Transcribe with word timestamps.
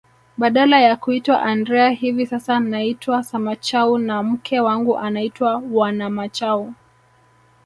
Badala 0.37 0.79
ya 0.81 0.95
kuitwa 0.95 1.41
Andrea 1.41 1.89
hivi 1.89 2.25
sasa 2.25 2.59
naitwa 2.59 3.23
Samachau 3.23 3.97
na 3.97 4.23
mke 4.23 4.59
wangu 4.59 4.97
anaitwa 4.97 5.63
Wanamachau 5.71 6.73